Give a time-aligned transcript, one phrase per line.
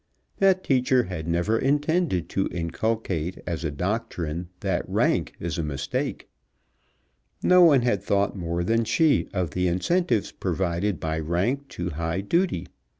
[0.39, 6.27] That teacher had never intended to inculcate as a doctrine that rank is a mistake.
[7.43, 12.21] No one had thought more than she of the incentives provided by rank to high
[12.21, 12.65] duty.